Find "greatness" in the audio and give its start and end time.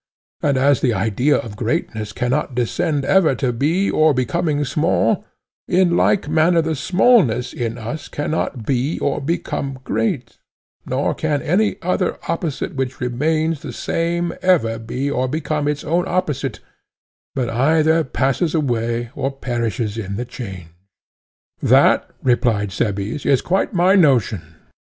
1.55-2.11